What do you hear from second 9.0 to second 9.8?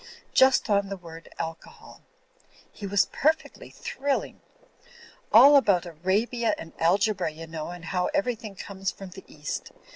the East.